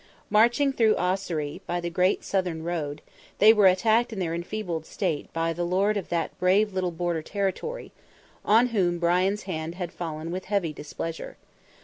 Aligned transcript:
Marching 0.31 0.73
through 0.73 0.95
Ossory, 0.95 1.61
by 1.67 1.79
the 1.79 1.91
great 1.91 2.23
southern 2.23 2.63
road, 2.63 3.03
they 3.37 3.53
were 3.53 3.67
attacked 3.67 4.11
in 4.11 4.17
their 4.17 4.33
enfeebled 4.33 4.83
state 4.83 5.31
by 5.31 5.53
the 5.53 5.63
lord 5.63 5.95
of 5.95 6.09
that 6.09 6.35
brave 6.39 6.73
little 6.73 6.89
border 6.89 7.21
territory, 7.21 7.91
on 8.43 8.69
whom 8.69 8.97
Brian's 8.97 9.43
hand 9.43 9.75
had 9.75 9.91
fallen 9.91 10.31
with 10.31 10.45
heavy 10.45 10.73
displeasure. 10.73 11.37